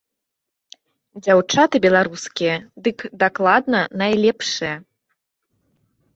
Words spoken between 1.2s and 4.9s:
Дзяўчаты беларускія дык дакладна найлепшыя.